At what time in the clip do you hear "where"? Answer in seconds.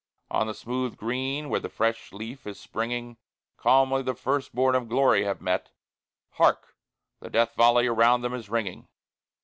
1.47-1.59